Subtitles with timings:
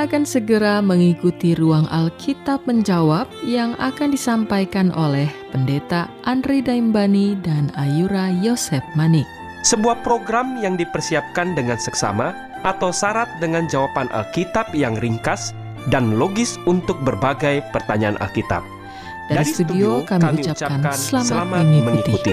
[0.00, 8.32] Akan segera mengikuti ruang Alkitab menjawab yang akan disampaikan oleh Pendeta Andri Daimbani dan Ayura
[8.32, 9.28] Yosef Manik.
[9.60, 12.32] Sebuah program yang dipersiapkan dengan seksama
[12.64, 15.52] atau syarat dengan jawaban Alkitab yang ringkas
[15.92, 18.64] dan logis untuk berbagai pertanyaan Alkitab.
[19.28, 22.32] Dari, Dari studio, kami, kami ucapkan, ucapkan selamat, selamat mengikuti.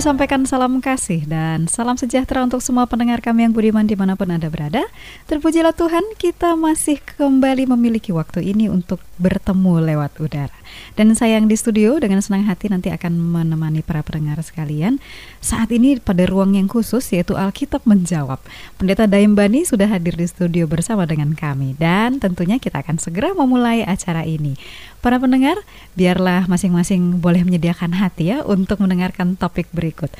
[0.00, 4.16] Kami sampaikan salam kasih dan salam sejahtera untuk semua pendengar kami yang budiman di mana
[4.16, 4.80] pun Anda berada.
[5.28, 10.56] Terpujilah Tuhan, kita masih kembali memiliki waktu ini untuk bertemu lewat udara.
[10.96, 14.96] Dan saya yang di studio dengan senang hati nanti akan menemani para pendengar sekalian.
[15.44, 18.40] Saat ini pada ruang yang khusus yaitu Alkitab Menjawab.
[18.80, 21.76] Pendeta Daim Bani sudah hadir di studio bersama dengan kami.
[21.76, 24.56] Dan tentunya kita akan segera memulai acara ini.
[25.00, 25.56] Para pendengar,
[25.96, 30.14] biarlah masing-masing boleh menyediakan hati ya untuk mendengarkan topik berikut.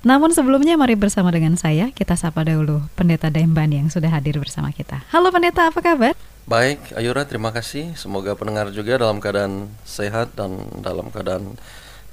[0.00, 4.72] Namun sebelumnya mari bersama dengan saya kita sapa dahulu Pendeta Bani yang sudah hadir bersama
[4.72, 5.04] kita.
[5.12, 6.16] Halo Pendeta, apa kabar?
[6.48, 7.92] Baik, Ayura terima kasih.
[8.00, 11.60] Semoga pendengar juga dalam keadaan sehat dan dalam keadaan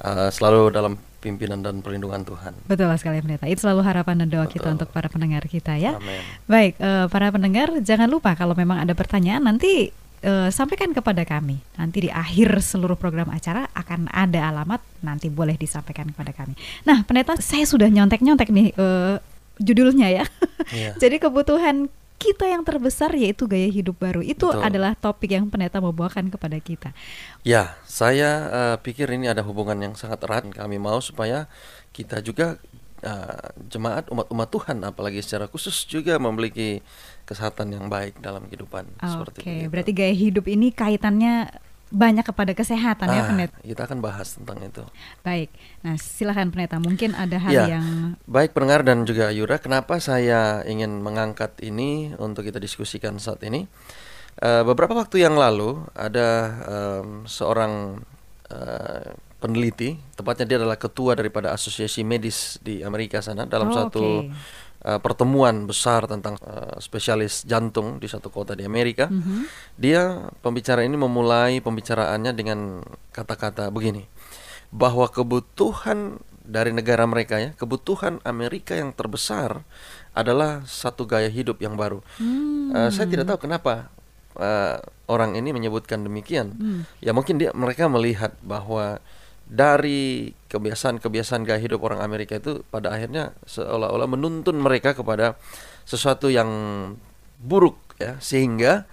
[0.04, 0.94] uh, selalu dalam
[1.24, 2.54] pimpinan dan perlindungan Tuhan.
[2.68, 3.48] Betul sekali pendeta.
[3.48, 4.59] Itu selalu harapan dan doa Betul.
[4.59, 5.95] kita untuk para pendengar kita ya.
[5.95, 6.21] Amin.
[6.45, 11.60] Baik, uh, para pendengar jangan lupa kalau memang ada pertanyaan nanti uh, sampaikan kepada kami.
[11.78, 16.58] Nanti di akhir seluruh program acara akan ada alamat, nanti boleh disampaikan kepada kami.
[16.88, 19.22] Nah, pendeta, saya sudah nyontek-nyontek nih uh,
[19.62, 20.25] judulnya ya.
[20.74, 20.94] Yeah.
[21.02, 24.25] Jadi kebutuhan kita yang terbesar yaitu gaya hidup baru.
[24.25, 24.66] Itu Betul.
[24.66, 26.90] adalah topik yang pendeta mau bawakan kepada kita.
[27.46, 30.50] Ya, saya uh, pikir ini ada hubungan yang sangat erat.
[30.50, 31.46] Kami mau supaya
[31.94, 32.58] kita juga
[33.06, 36.81] uh, jemaat umat-umat Tuhan apalagi secara khusus juga memiliki
[37.28, 39.68] kesehatan yang baik dalam kehidupan okay, seperti itu.
[39.68, 41.52] berarti gaya hidup ini kaitannya
[41.88, 43.58] banyak kepada kesehatan ya, ah, ya pendeta.
[43.64, 44.84] Kita akan bahas tentang itu.
[45.24, 45.50] Baik.
[45.88, 46.84] Nah, silakan pendeta.
[46.84, 52.12] Mungkin ada hal ya, yang baik pendengar dan juga Yura, kenapa saya ingin mengangkat ini
[52.20, 53.72] untuk kita diskusikan saat ini?
[54.38, 56.30] Uh, beberapa waktu yang lalu ada
[56.68, 58.04] um, seorang
[58.52, 59.08] uh,
[59.40, 64.66] peneliti, tepatnya dia adalah ketua daripada asosiasi medis di Amerika sana dalam oh, satu okay
[64.88, 69.12] uh, pertemuan besar tentang uh, spesialis jantung di satu kota di Amerika.
[69.12, 69.42] Mm -hmm.
[69.76, 72.80] Dia pembicara ini memulai pembicaraannya dengan
[73.12, 74.08] kata-kata begini,
[74.72, 79.68] bahwa kebutuhan dari negara mereka ya, kebutuhan Amerika yang terbesar
[80.16, 82.00] adalah satu gaya hidup yang baru.
[82.18, 82.72] Mm.
[82.72, 83.92] Uh, saya tidak tahu kenapa
[84.40, 84.80] uh,
[85.12, 86.56] orang ini menyebutkan demikian.
[86.56, 86.82] Mm.
[87.04, 89.04] Ya mungkin dia mereka melihat bahwa
[89.47, 95.39] dari kebiasaan-kebiasaan gaya hidup orang Amerika itu pada akhirnya seolah-olah menuntun mereka kepada
[95.87, 96.49] sesuatu yang
[97.39, 98.83] buruk ya sehingga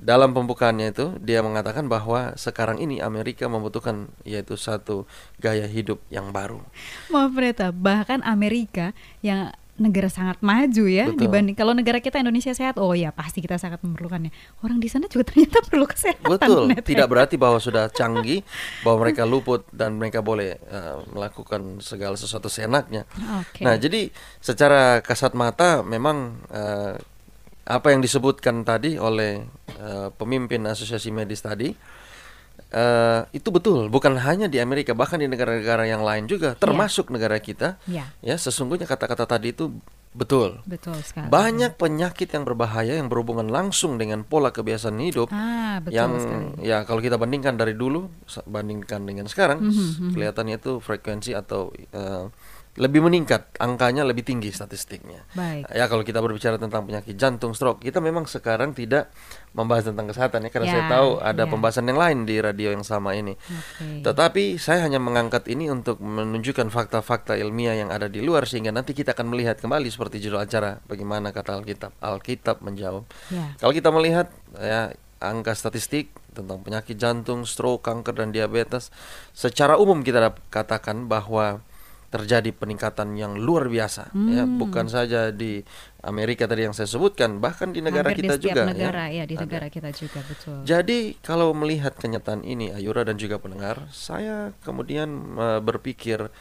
[0.00, 5.04] dalam pembukaannya itu dia mengatakan bahwa sekarang ini Amerika membutuhkan yaitu satu
[5.36, 6.64] gaya hidup yang baru.
[7.12, 11.24] Maaf Reta, bahkan Amerika yang negara sangat maju ya Betul.
[11.24, 14.28] dibanding kalau negara kita Indonesia sehat oh ya pasti kita sangat memerlukannya
[14.60, 18.44] orang di sana juga ternyata perlu kesehatan Betul net, tidak berarti bahwa sudah canggih
[18.84, 23.08] bahwa mereka luput dan mereka boleh uh, melakukan segala sesuatu seenaknya
[23.40, 23.64] okay.
[23.64, 24.12] nah jadi
[24.44, 26.94] secara kasat mata memang uh,
[27.64, 29.46] apa yang disebutkan tadi oleh
[29.80, 31.72] uh, pemimpin asosiasi medis tadi
[32.70, 36.58] Uh, itu betul, bukan hanya di Amerika, bahkan di negara-negara yang lain juga, iya.
[36.58, 37.14] termasuk yeah.
[37.18, 37.68] negara kita.
[37.90, 38.08] Yeah.
[38.22, 39.74] Ya, sesungguhnya kata-kata tadi itu
[40.14, 40.62] betul.
[40.70, 41.26] Betul sekali.
[41.26, 45.34] Banyak penyakit yang berbahaya yang berhubungan langsung dengan pola kebiasaan hidup.
[45.34, 46.46] Ah, betul yang sekali.
[46.62, 48.06] ya kalau kita bandingkan dari dulu,
[48.46, 50.10] bandingkan dengan sekarang, mm -hmm.
[50.14, 52.30] kelihatannya itu frekuensi atau uh,
[52.80, 55.28] lebih meningkat, angkanya lebih tinggi statistiknya.
[55.36, 55.68] Baik.
[55.68, 59.12] Ya kalau kita berbicara tentang penyakit jantung, stroke, kita memang sekarang tidak
[59.52, 61.50] membahas tentang kesehatan ya, karena ya, saya tahu ada ya.
[61.52, 63.36] pembahasan yang lain di radio yang sama ini.
[63.36, 64.00] Okay.
[64.00, 68.96] Tetapi saya hanya mengangkat ini untuk menunjukkan fakta-fakta ilmiah yang ada di luar sehingga nanti
[68.96, 71.92] kita akan melihat kembali seperti judul acara bagaimana kata Alkitab.
[72.00, 73.04] Alkitab menjawab.
[73.28, 73.60] Ya.
[73.60, 78.88] Kalau kita melihat ya angka statistik tentang penyakit jantung, stroke, kanker dan diabetes,
[79.36, 81.60] secara umum kita katakan bahwa
[82.10, 84.30] terjadi peningkatan yang luar biasa hmm.
[84.34, 85.62] ya bukan saja di
[86.02, 88.70] Amerika tadi yang saya sebutkan bahkan di negara Hampir kita di juga ya.
[88.74, 90.58] negara ya, ya di negara kita juga betul.
[90.66, 96.34] Jadi kalau melihat kenyataan ini Ayura dan juga pendengar saya kemudian uh, berpikir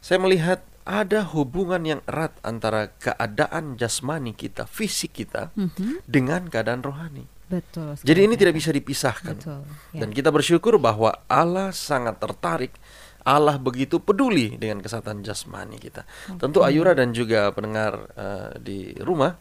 [0.00, 5.92] saya melihat ada hubungan yang erat antara keadaan jasmani kita, fisik kita mm -hmm.
[6.08, 7.28] dengan keadaan rohani.
[7.52, 8.00] Betul.
[8.00, 9.36] Jadi ini tidak bisa dipisahkan.
[9.36, 9.60] Betul,
[9.92, 10.00] ya.
[10.00, 12.72] Dan kita bersyukur bahwa Allah sangat tertarik
[13.22, 16.02] Allah begitu peduli dengan kesehatan jasmani kita.
[16.06, 16.40] Okay.
[16.42, 19.38] Tentu Ayura dan juga pendengar uh, di rumah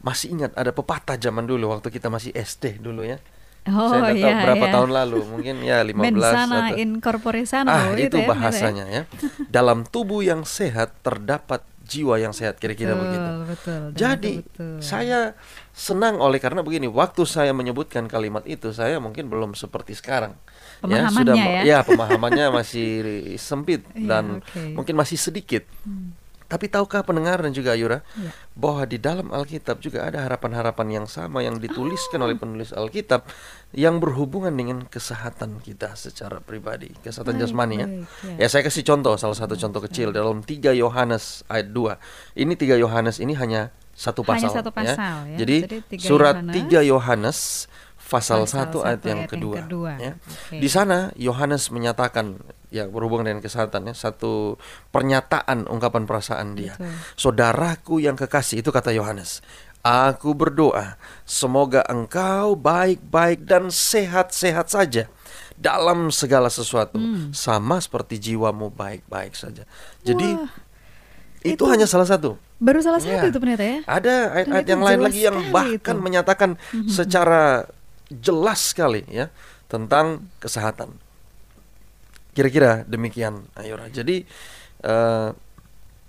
[0.00, 3.20] masih ingat ada pepatah zaman dulu waktu kita masih SD dulu ya.
[3.68, 4.72] Oh, Saya iya, tahu berapa iya.
[4.72, 8.84] tahun lalu, mungkin ya 15 Mensana atau in corpore sano Ah, itu, itu ya, bahasanya
[8.88, 9.02] ya.
[9.60, 13.28] Dalam tubuh yang sehat terdapat jiwa yang sehat kira-kira begitu.
[13.50, 13.82] Betul.
[13.98, 14.78] Jadi betul.
[14.80, 15.36] saya
[15.76, 20.38] senang oleh karena begini, waktu saya menyebutkan kalimat itu saya mungkin belum seperti sekarang
[20.88, 22.88] ya sudah ya, ya pemahamannya masih
[23.36, 24.72] sempit iya, dan okay.
[24.72, 25.68] mungkin masih sedikit.
[25.84, 26.16] Hmm.
[26.50, 28.34] Tapi tahukah pendengar dan juga Ayura Ya.
[28.58, 32.26] bahwa di dalam Alkitab juga ada harapan-harapan yang sama yang dituliskan Oh.
[32.26, 33.22] oleh penulis Alkitab
[33.70, 37.86] yang berhubungan dengan kesehatan kita secara pribadi, kesehatan Baik, jasmani ya.
[37.86, 38.02] baik,
[38.34, 38.34] ya.
[38.42, 42.02] Ya saya kasih contoh salah satu contoh kecil dalam 3 Yohanes ayat 2.
[42.34, 45.38] Ini 3 Yohanes ini hanya satu Hanya pasal, satu pasal, ya.
[45.46, 47.38] Jadi, Jadi tiga surat Yohanes, 3 Yohanes
[48.10, 49.56] pasal, pasal 1 ayat satu yang ayat yang kedua.
[49.62, 49.90] kedua.
[49.96, 50.12] ya.
[50.18, 50.58] Oke.
[50.58, 54.58] Di sana Yohanes menyatakan ya berhubungan dengan kesehatan ya satu
[54.90, 56.74] pernyataan ungkapan perasaan dia.
[56.74, 56.90] Betul.
[57.16, 59.40] Saudaraku yang kekasih itu kata Yohanes.
[59.80, 65.08] Aku berdoa semoga engkau baik-baik dan sehat-sehat saja
[65.56, 67.32] dalam segala sesuatu Hmm.
[67.32, 69.64] sama seperti jiwamu baik-baik saja.
[70.04, 70.52] Jadi Wah,
[71.40, 72.36] itu, itu- hanya salah satu.
[72.60, 73.32] Baru salah satu Ya.
[73.32, 73.80] itu pendeta ya.
[73.88, 76.04] Ada ayat-ayat yang lain lagi yang sekali bahkan itu.
[76.04, 76.50] Menyatakan
[76.84, 77.64] secara
[78.10, 79.30] jelas sekali ya
[79.66, 80.90] tentang kesehatan.
[82.30, 83.90] Kira-kira demikian, Ayora.
[83.90, 84.22] Jadi
[84.82, 85.28] eh,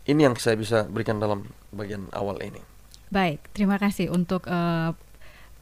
[0.05, 2.61] ini yang saya bisa berikan dalam bagian awal ini.
[3.09, 4.91] Baik, terima kasih untuk eh,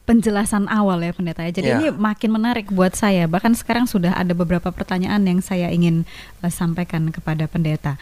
[0.04, 1.52] penjelasan awal ya pendeta ya.
[1.52, 1.76] Jadi Ya.
[1.78, 3.28] ini makin menarik buat saya.
[3.28, 6.04] Bahkan sekarang sudah ada beberapa pertanyaan yang saya ingin
[6.40, 7.96] eh, sampaikan kepada pendeta.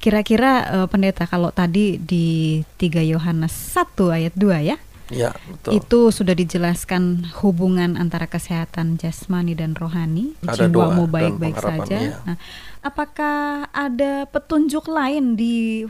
[0.00, 4.76] Kira-kira eh, pendeta kalau tadi di 3 Yohanes 1 ayat 2 ya.
[5.10, 5.70] Ya, betul.
[5.76, 11.96] Itu sudah dijelaskan hubungan antara kesehatan jasmani dan rohani, Ada jiwamu baik-baik saja.
[11.98, 12.14] iya.
[12.22, 12.36] Nah,
[12.80, 15.84] apakah ada petunjuk lain di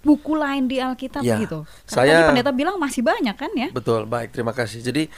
[0.00, 1.64] buku lain di Alkitab Ya, gitu?
[1.88, 3.68] Karena saya- tadi pendeta bilang masih banyak kan ya?
[3.70, 4.32] Betul, baik.
[4.32, 4.80] Terima kasih.
[4.80, 5.08] Jadi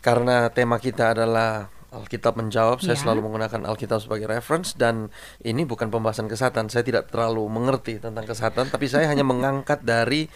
[0.00, 3.06] karena tema kita adalah Alkitab menjawab, saya Ya.
[3.06, 6.66] selalu menggunakan Alkitab sebagai reference dan ini bukan pembahasan kesehatan.
[6.66, 10.26] Saya tidak terlalu mengerti tentang kesehatan, tapi saya hanya mengangkat dari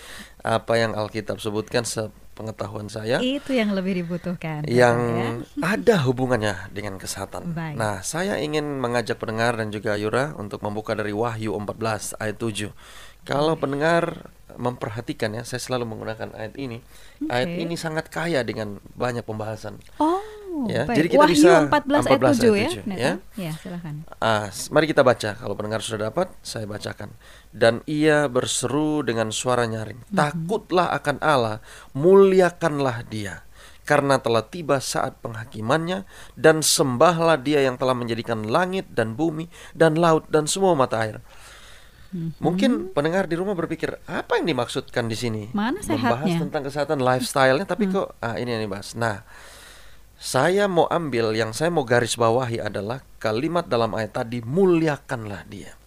[0.40, 1.82] apa yang Alkitab sebutkan
[2.38, 4.62] sepengetahuan saya Itu yang lebih dibutuhkan.
[4.70, 5.26] yang ya.
[5.74, 7.50] ada hubungannya dengan kesehatan.
[7.50, 7.74] Baik.
[7.74, 12.70] Nah, saya ingin mengajak pendengar dan juga Yura untuk membuka dari Wahyu 14 ayat 7.
[13.26, 16.78] Kalau pendengar memperhatikan ya, saya selalu menggunakan ayat ini.
[17.26, 17.60] Ayat Oke.
[17.66, 19.82] ini sangat kaya dengan banyak pembahasan.
[19.98, 20.17] Oh,
[20.66, 20.96] Ya, baik.
[20.98, 22.98] jadi kita Wahyu bisa 14 ayat 14 ayat 7 ya, 7, pendeta?
[22.98, 23.12] ya.
[23.38, 23.94] Ya, silakan.
[24.50, 25.30] S- mari kita baca.
[25.38, 27.14] Kalau pendengar sudah dapat, saya bacakan.
[27.54, 31.62] Dan ia berseru dengan suara nyaring, "Takutlah akan Allah,
[31.94, 33.46] muliakanlah Dia,
[33.86, 36.02] karena telah tiba saat penghakimannya,
[36.34, 39.46] dan sembahlah Dia yang telah menjadikan langit dan bumi
[39.76, 41.22] dan laut dan semua mata air."
[42.40, 45.42] Mungkin pendengar di rumah berpikir, apa yang dimaksudkan di sini?
[45.52, 48.96] Mana Membahas tentang kesehatan lifestyle-nya, tapi kok ah ini yang dibahas.
[48.96, 49.28] Nah,
[50.18, 55.78] saya mau ambil yang saya mau garis bawahi adalah kalimat dalam ayat tadi muliakanlah dia.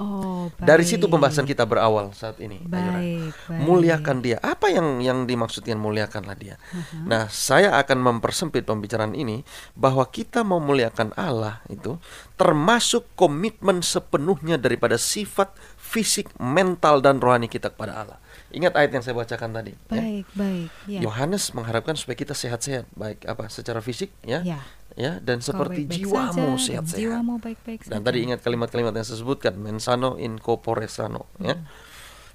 [0.00, 0.66] Oh, baik.
[0.66, 2.58] Dari situ pembahasan kita berawal saat ini.
[2.64, 2.98] Ayura.
[2.98, 3.60] Baik, baik.
[3.60, 4.36] Muliakan dia.
[4.40, 6.56] Apa yang yang dimaksudkan muliakanlah dia?
[7.04, 9.44] Nah, saya akan mempersempit pembicaraan ini
[9.76, 12.00] bahwa kita mau muliakan Allah itu
[12.42, 18.18] termasuk komitmen sepenuhnya daripada sifat fisik, mental dan rohani kita kepada Allah.
[18.50, 19.72] Ingat ayat yang saya bacakan tadi.
[19.94, 20.02] ya.
[20.02, 20.68] Baik, baik.
[20.90, 21.00] Ya.
[21.06, 24.58] Yohanes mengharapkan supaya kita sehat-sehat, baik apa secara fisik ya, Ya.
[24.98, 27.00] ya dan Kau seperti baik-baik jiwamu saja, dan sehat-sehat.
[27.06, 31.54] Jiwamu baik-baik Dan tadi ingat kalimat-kalimat yang saya sebutkan, mensano in corpore sano, ya.
[31.54, 31.64] Hmm.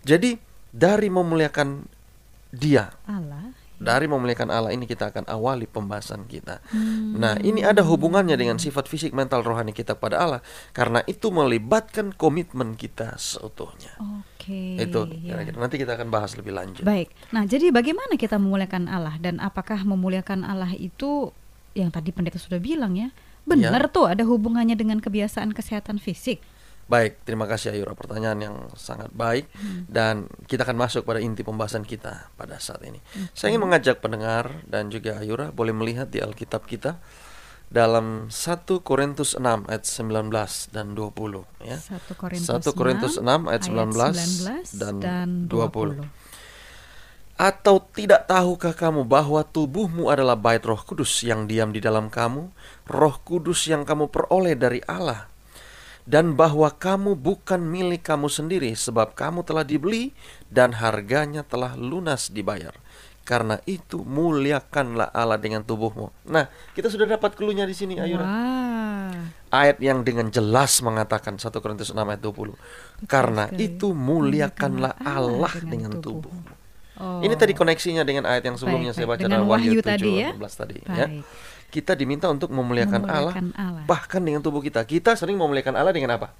[0.07, 0.39] Jadi
[0.71, 1.99] dari memuliakan
[2.47, 3.51] Dia, Allah.
[3.77, 6.65] Dari memuliakan Allah ini kita akan awali pembahasan kita.
[6.73, 7.13] Hmm.
[7.17, 10.41] Nah, ini ada hubungannya dengan sifat fisik, mental, rohani kita pada Allah
[10.73, 13.93] karena itu melibatkan komitmen kita seutuhnya.
[14.01, 14.79] Oke.
[14.79, 15.35] itu ya.
[15.35, 16.81] kira-kira nanti kita akan bahas lebih lanjut.
[16.87, 17.11] Baik.
[17.35, 21.35] Nah, jadi bagaimana kita memuliakan Allah dan apakah memuliakan Allah itu
[21.77, 23.13] yang tadi pendeta sudah bilang ya?
[23.47, 26.43] Benar tuh ada hubungannya dengan kebiasaan kesehatan fisik.
[26.87, 29.51] Baik, terima kasih Ayura pertanyaan yang sangat baik
[29.91, 33.03] dan kita akan masuk pada inti pembahasan kita pada saat ini.
[33.35, 36.95] Saya ingin mengajak pendengar dan juga Ayura boleh melihat di Alkitab kita
[37.67, 40.31] dalam 1 Korintus 6 ayat 19
[40.71, 41.75] dan 20 ya.
[41.75, 44.95] 1 Korintus 1 Korintus 6 ayat 19 dan
[45.51, 46.07] 20.
[47.37, 52.49] Atau tidak tahukah kamu bahwa tubuhmu adalah bait Roh Kudus yang diam di dalam kamu,
[52.89, 55.29] Roh Kudus yang kamu peroleh dari Allah,
[56.07, 60.15] dan bahwa kamu bukan milik kamu sendiri, sebab kamu telah dibeli
[60.47, 62.71] dan harganya telah lunas dibayar.
[63.27, 66.31] Karena itu muliakanlah Allah dengan tubuhmu.
[66.31, 69.19] Nah, kita sudah dapat keluhnya di sini, Ayura Wah.
[69.51, 72.55] ayat yang dengan jelas mengatakan 1 Korintus 6 ayat 20.
[73.03, 73.67] Karena sekali.
[73.67, 76.31] itu muliakanlah Allah dengan tubuh.
[76.97, 79.19] Ini tadi koneksinya dengan ayat yang sebelumnya Baik, saya baik.
[79.19, 80.29] baca Dengan dalam Wahyu Wahyu 7 tadi ya.
[80.31, 81.07] 18 tadi ya.
[81.77, 83.83] Kita diminta untuk memuliakan, Allah, Memuliakan Allah.
[83.85, 84.81] bahkan dengan tubuh kita.
[84.81, 86.33] Kita sering memuliakan Allah dengan apa?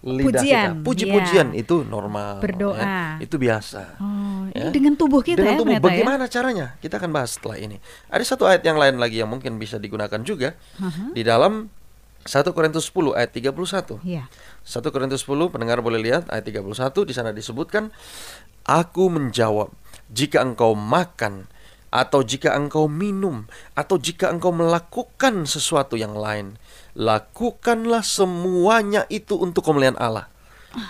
[0.00, 0.84] Lidah Pujian, kita.
[0.84, 1.60] Puji-pujian ya.
[1.60, 2.40] itu normal.
[2.40, 2.76] Berdoa.
[2.76, 3.20] ya.
[3.20, 4.00] Itu biasa.
[4.00, 4.68] Oh, ini Ya.
[4.72, 5.80] dengan tubuh kita Dengan ya tubuh, ya.
[5.80, 6.66] bagaimana caranya?
[6.80, 7.76] Kita akan bahas setelah ini.
[8.08, 11.12] Ada satu ayat yang lain lagi yang mungkin bisa digunakan juga Aha.
[11.12, 11.68] di dalam
[12.24, 14.00] 1 Korintus 10 ayat 31.
[14.00, 14.28] Ya.
[14.64, 17.92] 1 Korintus 10 pendengar boleh lihat ayat 31 di sana disebutkan
[18.64, 19.68] Aku menjawab
[20.08, 21.48] jika engkau makan
[21.94, 26.58] atau jika engkau minum atau jika engkau melakukan sesuatu yang lain
[26.94, 30.26] lakukanlah semuanya itu untuk kemuliaan Allah.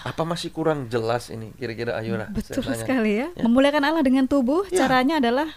[0.00, 2.32] Apa masih kurang jelas ini kira-kira Ayura?
[2.32, 2.80] Betul Saya tanya.
[2.80, 3.28] sekali ya.
[3.30, 3.42] Ya.
[3.44, 4.80] Memuliakan Allah dengan tubuh Ya.
[4.80, 5.48] caranya adalah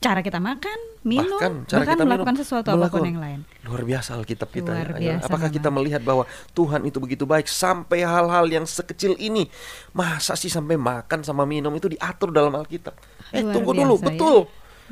[0.00, 3.06] cara kita makan, minum, Bahkan cara kita melakukan minum, sesuatu apa pun melakukan.
[3.06, 3.40] yang lain.
[3.62, 4.84] Luar biasa Alkitab kita Luar ya.
[4.88, 4.98] Ayura.
[4.98, 9.46] biasa Apakah kita melihat bahwa Tuhan itu begitu baik sampai hal-hal yang sekecil ini
[9.92, 12.96] masa sih sampai makan sama minum itu diatur dalam Alkitab?
[13.30, 14.20] Eh Luar tunggu dulu, biasa ya.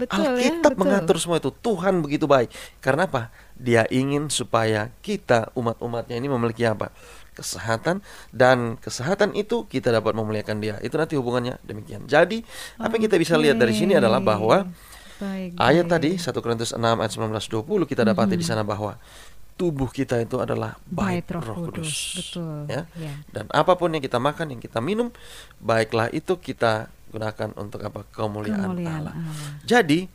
[0.00, 0.24] Betul.
[0.24, 0.80] Ya, Alkitab betul.
[0.80, 1.50] mengatur semua itu.
[1.52, 2.48] Tuhan begitu baik.
[2.80, 3.28] Karena apa?
[3.54, 6.88] Dia ingin supaya kita umat-umatnya ini memiliki apa?
[7.30, 10.76] Kesehatan dan kesehatan itu kita dapat memuliakan dia.
[10.80, 12.04] Itu nanti hubungannya demikian.
[12.04, 12.42] Jadi
[12.76, 14.68] apa yang kita bisa lihat dari sini adalah bahwa
[15.16, 15.92] Baik, ayat baik.
[15.92, 18.96] tadi 1 Korintus 6 ayat 19 20 kita dapati di sana bahwa
[19.54, 21.84] tubuh kita itu adalah bait Bait Roh Roh Kudus.
[21.84, 21.92] Kudus.
[22.16, 22.82] Betul, Ya.
[22.96, 23.12] ya.
[23.28, 25.12] Dan apa pun yang kita makan, yang kita minum,
[25.60, 28.06] baiklah itu kita gunakan untuk apa?
[28.08, 29.14] Kemuliaan, Kemuliaan Allah.
[29.18, 29.34] Allah.
[29.66, 30.06] Jadi,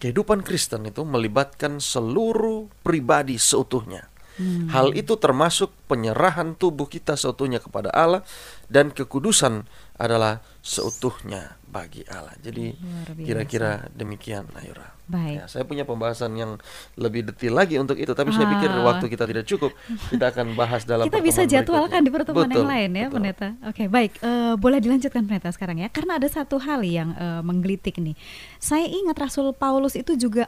[0.00, 4.08] kehidupan Kristen itu melibatkan seluruh pribadi seutuhnya.
[4.38, 4.70] Hmm.
[4.70, 8.22] Hal itu termasuk penyerahan tubuh kita seutuhnya kepada Allah
[8.70, 9.66] dan kekudusan
[9.98, 12.32] adalah seutuhnya bagi Allah.
[12.38, 12.72] Jadi
[13.18, 14.94] kira-kira demikian Ayura.
[15.08, 15.34] Baik.
[15.40, 16.60] Ya, saya punya pembahasan yang
[16.94, 18.84] lebih detail lagi untuk itu, tapi saya pikir Ah.
[18.84, 19.72] waktu kita tidak cukup.
[20.12, 22.12] Kita akan bahas dalam Kita bisa jadwalkan di berikutnya.
[22.28, 23.14] pertemuan Betul, yang lain ya, betul.
[23.16, 23.48] Pendeta.
[23.64, 24.12] Oke, baik.
[24.20, 28.14] Eh, boleh dilanjutkan Pendeta sekarang ya, karena ada satu hal yang eh, menggelitik nih.
[28.60, 30.44] Saya ingat Rasul Paulus itu juga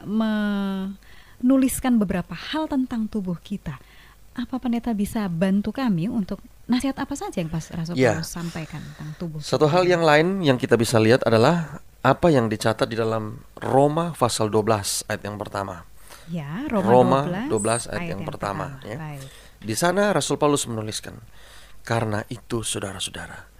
[1.41, 3.81] menuliskan beberapa hal tentang tubuh kita.
[4.31, 6.39] Apa Pendeta bisa bantu kami untuk
[6.71, 8.15] nasihat apa saja yang pas Rasul Ya.
[8.15, 9.43] Paulus sampaikan tentang tubuh?
[9.43, 14.15] Satu hal yang lain yang kita bisa lihat adalah apa yang dicatat di dalam Roma
[14.15, 15.83] pasal 12 ayat yang pertama.
[16.31, 18.95] Ya, Roma, Roma 12 12, ayat yang pertama, ya.
[18.95, 19.27] Baik.
[19.61, 21.19] Di sana Rasul Paulus menuliskan,
[21.83, 23.51] "Karena itu saudara-saudara,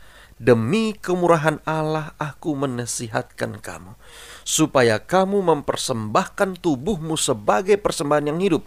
[0.42, 3.94] demi kemurahan Allah aku menasihatkan kamu
[4.42, 8.64] supaya kamu mempersembahkan tubuhmu sebagai persembahan yang hidup,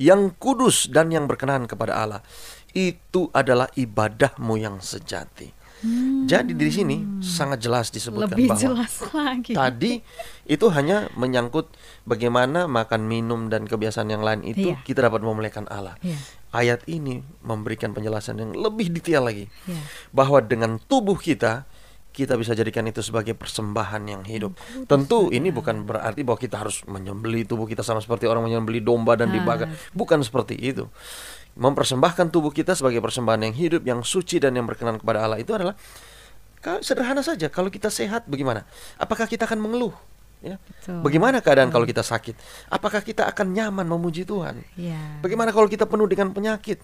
[0.00, 2.20] yang kudus dan yang berkenan kepada Allah.
[2.78, 5.58] Itu adalah ibadahmu yang sejati."
[6.26, 9.54] Jadi di sini sangat jelas disebutkan Lebih bahwa jelas lagi.
[9.54, 10.02] tadi
[10.44, 11.70] itu hanya menyangkut
[12.02, 14.82] bagaimana makan minum dan kebiasaan yang lain itu Iya.
[14.82, 15.94] kita dapat memuliakan Allah.
[16.02, 16.18] Iya.
[16.50, 19.78] Ayat ini memberikan penjelasan yang lebih detail lagi Iya.
[20.10, 21.62] bahwa dengan tubuh kita
[22.18, 24.58] kita bisa jadikan itu sebagai persembahan yang hidup.
[24.90, 29.14] Tentu ini bukan berarti bahwa kita harus menyembeli tubuh kita sama seperti orang menyembeli domba
[29.14, 29.38] dan Ah.
[29.38, 29.70] dibakar.
[29.94, 30.90] Bukan seperti itu.
[31.54, 35.54] Mempersembahkan tubuh kita sebagai persembahan yang hidup, yang suci dan yang berkenan kepada Allah itu
[35.54, 35.78] adalah
[36.82, 37.46] sederhana saja.
[37.46, 38.66] Kalau kita sehat bagaimana?
[38.98, 39.94] Apakah kita akan mengeluh?
[40.38, 40.58] Ya.
[40.58, 41.02] Betul.
[41.02, 42.34] Bagaimana keadaan kalau kita sakit?
[42.70, 44.62] Apakah kita akan nyaman memuji Tuhan?
[44.78, 45.18] Ya.
[45.22, 46.78] Bagaimana kalau kita penuh dengan penyakit?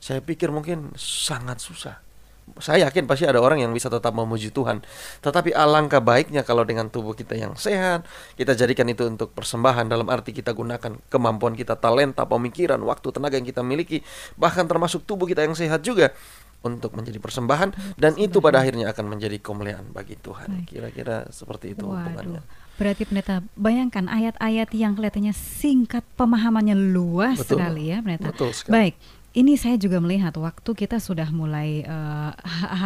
[0.00, 2.07] Saya pikir mungkin sangat susah.
[2.56, 4.80] Saya yakin pasti ada orang yang bisa tetap memuji Tuhan.
[5.20, 8.08] Tetapi alangkah baiknya kalau dengan tubuh kita yang sehat,
[8.40, 13.36] kita jadikan itu untuk persembahan dalam arti kita gunakan kemampuan kita, talenta, pemikiran, waktu, tenaga
[13.36, 14.00] yang kita miliki,
[14.40, 16.16] bahkan termasuk tubuh kita yang sehat juga
[16.58, 20.66] untuk menjadi persembahan dan itu pada akhirnya akan menjadi kemuliaan bagi Tuhan.
[20.66, 22.42] Kira-kira seperti itu hubungannya.
[22.42, 22.66] Waduh.
[22.78, 27.58] Berarti pendeta bayangkan ayat-ayat yang kelihatannya singkat pemahamannya luas Betul.
[27.58, 28.30] sekali ya pendeta.
[28.30, 28.74] Betul sekali.
[28.74, 28.94] Baik.
[29.36, 32.32] Ini saya juga melihat waktu kita sudah mulai ha-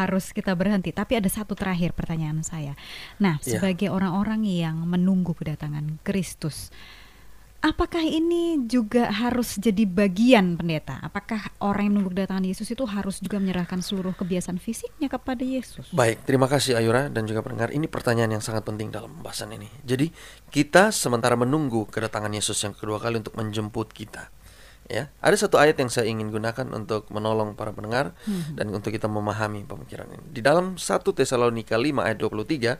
[0.02, 0.90] harus kita berhenti.
[0.90, 2.74] Tapi ada satu terakhir pertanyaan saya.
[3.22, 3.56] Nah, Ya.
[3.56, 6.74] sebagai orang-orang yang menunggu kedatangan Kristus,
[7.62, 10.98] apakah ini juga harus jadi bagian pendeta?
[10.98, 15.94] Apakah orang yang menunggu kedatangan Yesus itu harus juga menyerahkan seluruh kebiasaan fisiknya kepada Yesus?
[15.94, 17.70] Baik, terima kasih Ayura dan juga pendengar.
[17.70, 19.70] Ini pertanyaan yang sangat penting dalam pembahasan ini.
[19.86, 20.10] Jadi,
[20.50, 24.26] kita sementara menunggu kedatangan Yesus yang kedua kali untuk menjemput kita.
[24.92, 28.12] Ya, ada satu ayat yang saya ingin gunakan untuk menolong para pendengar
[28.52, 30.36] dan untuk kita memahami pemikiran ini.
[30.36, 32.76] Di dalam 1 Tesalonika 5 ayat 23,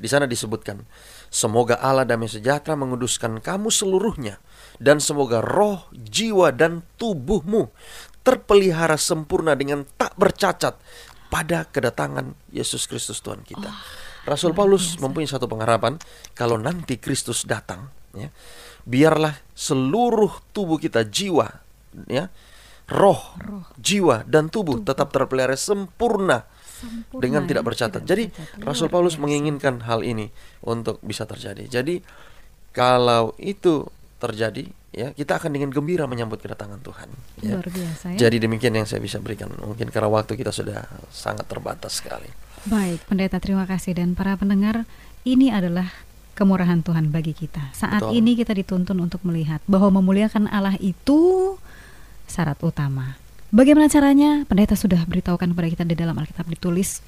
[0.00, 0.88] di sana disebutkan,
[1.28, 4.40] "Semoga Allah damai sejahtera menguduskan kamu seluruhnya
[4.80, 7.68] dan semoga roh, jiwa dan tubuhmu
[8.24, 10.80] terpelihara sempurna dengan tak bercacat
[11.28, 13.68] pada kedatangan Yesus Kristus Tuhan kita."
[14.24, 16.00] Rasul Paulus mempunyai satu pengharapan
[16.32, 18.28] kalau nanti Kristus datang, ya,
[18.88, 21.46] biarlah seluruh tubuh kita jiwa,
[22.10, 22.30] ya,
[22.90, 23.20] roh,
[23.78, 26.44] jiwa dan tubuh tetap terpelihara sempurna
[26.80, 28.02] Sempurna dengan ya, tidak bercatat.
[28.08, 28.64] Jadi bercacat.
[28.64, 30.32] Rasul Paulus menginginkan hal ini
[30.64, 31.68] untuk bisa terjadi.
[31.68, 32.00] Jadi
[32.72, 33.84] kalau itu
[34.16, 34.64] terjadi,
[34.96, 37.08] ya kita akan dengan gembira menyambut kedatangan Tuhan.
[37.44, 37.60] ya.
[37.60, 38.18] Luar biasa ya.
[38.28, 39.52] Jadi demikian yang saya bisa berikan.
[39.60, 42.32] Mungkin karena waktu kita sudah sangat terbatas sekali.
[42.64, 44.84] Baik, pendeta terima kasih dan para pendengar,
[45.24, 45.92] ini adalah
[46.34, 47.72] kemurahan Tuhan bagi kita.
[47.76, 48.18] Saat Betul.
[48.22, 51.54] ini kita dituntun untuk melihat bahwa memuliakan Allah itu
[52.30, 53.18] syarat utama.
[53.50, 54.46] Bagaimana caranya?
[54.46, 57.02] Pendeta sudah beritahukan kepada kita di dalam Alkitab ditulis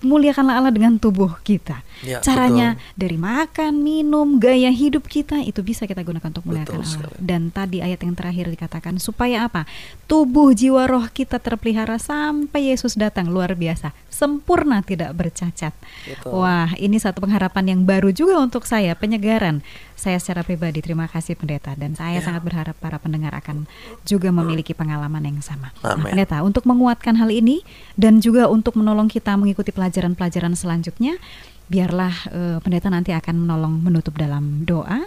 [0.00, 1.84] muliakanlah Allah dengan tubuh kita.
[2.00, 2.96] Ya, Caranya betul.
[2.96, 6.92] dari makan, minum, gaya hidup kita itu bisa kita gunakan untuk muliakan Betul Allah.
[7.12, 7.16] sekali.
[7.20, 9.68] Dan tadi ayat yang terakhir dikatakan supaya apa?
[10.08, 15.76] Tubuh, jiwa, roh kita terpelihara sampai Yesus datang luar biasa, sempurna tidak bercacat.
[16.08, 16.40] Betul.
[16.40, 19.60] Wah, ini satu pengharapan yang baru juga untuk saya, penyegaran.
[19.92, 22.24] Saya secara pribadi terima kasih pendeta dan saya Ya.
[22.24, 23.68] sangat berharap para pendengar akan
[24.02, 25.76] juga memiliki pengalaman yang sama.
[25.84, 26.16] Nah, Amin.
[26.16, 27.60] pendeta, untuk menguatkan hal ini
[28.00, 31.18] dan juga untuk menolong kita mengikuti pelajaran-pelajaran selanjutnya,
[31.66, 35.02] biarlah eh, pendeta nanti akan menolong menutup dalam doa.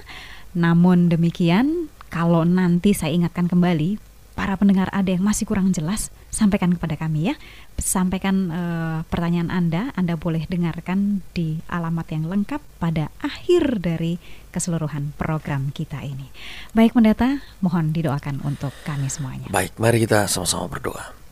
[0.52, 3.96] Namun demikian, kalau nanti saya ingatkan kembali,
[4.36, 7.36] para pendengar ada yang masih kurang jelas, sampaikan kepada kami ya.
[7.80, 14.20] Sampaikan eh, pertanyaan Anda, Anda boleh dengarkan di alamat yang lengkap pada akhir dari
[14.52, 16.28] keseluruhan program kita ini.
[16.76, 19.48] Baik pendeta, mohon didoakan untuk kami semuanya.
[19.48, 21.23] Baik, mari kita sama-sama berdoa.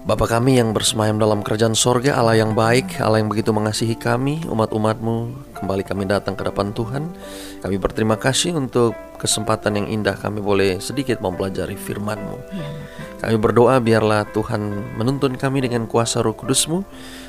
[0.00, 4.40] Bapa kami yang bersemayam dalam kerajaan sorga, Allah yang baik, Allah yang begitu mengasihi kami,
[4.48, 7.12] umat-umatmu, kembali kami datang ke depan Tuhan.
[7.60, 12.36] Kami berterima kasih untuk kesempatan yang indah kami boleh sedikit mempelajari firman-Mu.
[12.48, 12.68] Ya,
[13.20, 16.80] Kami berdoa biarlah Tuhan menuntun kami dengan kuasa roh kudus-Mu,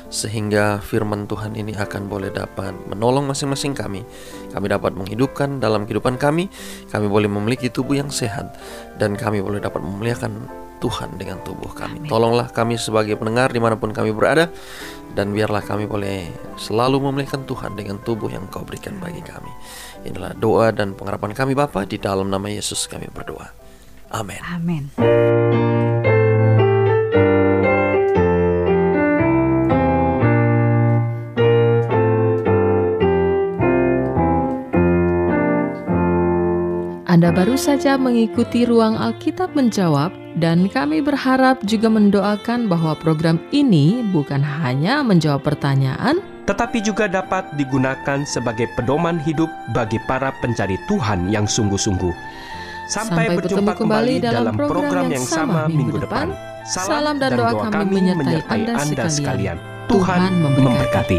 [0.08, 4.00] sehingga firman Tuhan ini akan boleh dapat menolong masing-masing kami.
[4.48, 6.48] Kami dapat menghidupkan dalam kehidupan kami,
[6.88, 8.56] kami boleh memiliki tubuh yang sehat,
[8.96, 12.02] dan kami boleh dapat memuliakan Tuhan dengan tubuh kami.
[12.02, 12.10] Amin.
[12.10, 14.50] Tolonglah kami sebagai pendengar di mana pun kami berada,
[15.14, 16.26] dan biarlah kami boleh
[16.58, 19.54] selalu memuliakan Tuhan dengan tubuh yang Kau berikan bagi kami.
[20.02, 23.54] Inilah doa dan pengharapan kami Bapa di dalam nama Yesus kami berdoa.
[24.10, 24.42] Amin.
[24.42, 24.84] Amin.
[37.12, 44.00] Anda baru saja mengikuti ruang Alkitab menjawab dan kami berharap juga mendoakan bahwa program ini
[44.16, 51.28] bukan hanya menjawab pertanyaan, tetapi juga dapat digunakan sebagai pedoman hidup bagi para pencari Tuhan
[51.28, 52.16] yang sungguh-sungguh.
[52.88, 56.32] Sampai, Sampai berjumpa bertemu kembali dalam program yang sama minggu depan.
[56.32, 56.64] depan.
[56.64, 59.60] Salam dan doa kami menyertai Anda sekalian.
[59.84, 61.18] Tuhan Tuhan memberkati.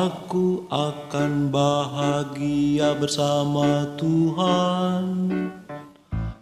[0.00, 5.28] Aku akan bahagia bersama Tuhan.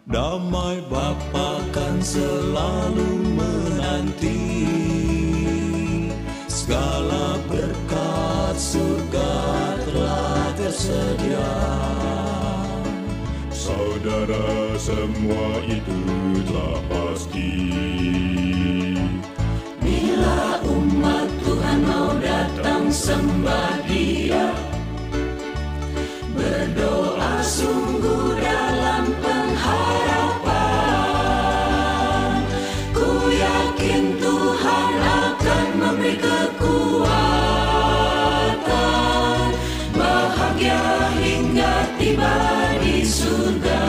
[0.07, 4.63] Damai Bapa kan selalu menanti.
[6.47, 9.35] Segala berkat surga
[9.91, 11.55] telah tersedia.
[13.51, 15.99] Saudara semua itu
[23.09, 24.53] sembah dia
[26.37, 30.45] Berdoa sungguh dalam pengharapan.
[32.93, 37.09] Ku yakin Tuhan akan memberi kekuatan.
[39.97, 42.37] Bahagia hingga tiba
[42.85, 43.83] di surga.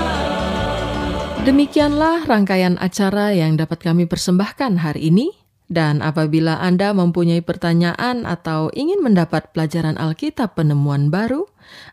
[1.44, 5.49] Demikianlah rangkaian acara yang dapat kami persembahkan hari ini.
[5.70, 11.46] Dan apabila Anda mempunyai pertanyaan atau ingin mendapat pelajaran Alkitab penemuan baru,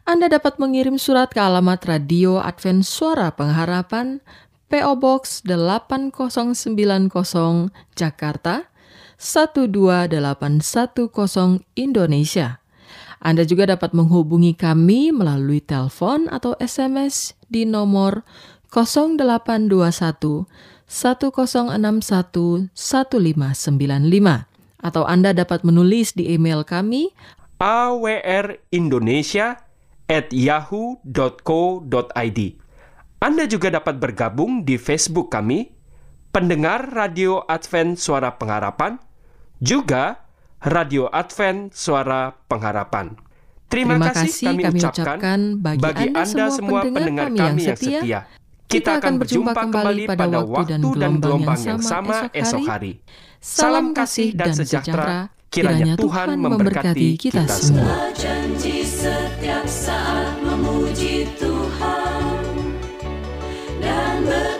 [0.08, 4.24] Anda dapat mengirim surat ke alamat Radio Advent Suara Pengharapan,
[4.72, 6.08] PO Box 8090
[7.92, 8.64] Jakarta
[9.20, 12.64] 12810 Indonesia.
[13.20, 18.24] Anda juga dapat menghubungi kami melalui telepon atau SMS di nomor
[18.70, 20.46] 0821
[20.86, 24.46] 1061 1595
[24.82, 27.10] Atau Anda dapat menulis di email kami
[27.56, 29.64] awrindonesia
[30.06, 32.40] at yahoo.co.id.
[33.16, 35.72] Anda juga dapat bergabung di Facebook kami,
[36.30, 39.00] pendengar Radio Advent Suara Pengharapan,
[39.58, 40.28] juga
[40.62, 43.16] Radio Advent Suara Pengharapan.
[43.66, 48.30] Terima, Terima kasih, kami, kami ucapkan ucapkan bagi Anda semua pendengar kami yang setia.
[48.66, 52.98] Kita akan berjumpa kembali pada waktu dan gelombang yang sama esok hari.
[53.38, 55.30] Salam kasih dan sejahtera.
[55.46, 58.10] Kiranya Tuhan memberkati kita semua.
[58.18, 62.44] janji setiap saat memuji Tuhan
[63.80, 64.55] dan bekerja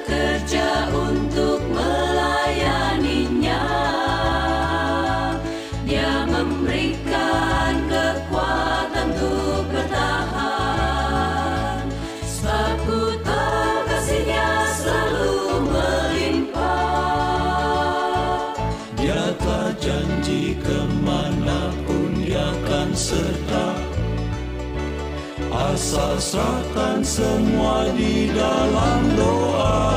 [25.87, 29.96] Asal serahkan semua di dalam doa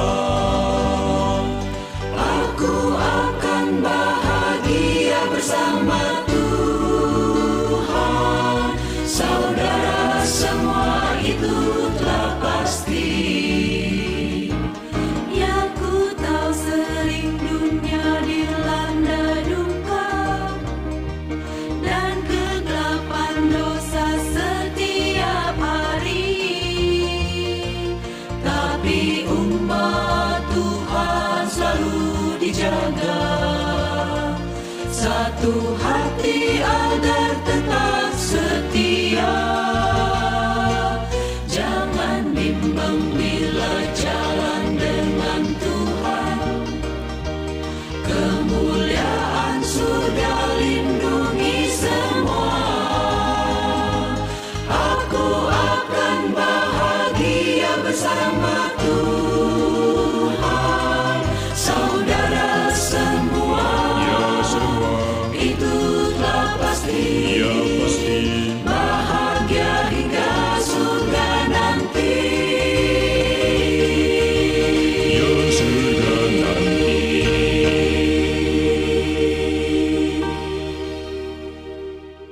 [28.90, 33.22] Tapi umat Tuhan selalu dijaga.
[34.90, 37.89] Satu hati agar tetap